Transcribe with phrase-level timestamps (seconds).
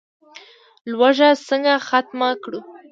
[0.91, 2.59] لوږه څنګه ختمه کړو؟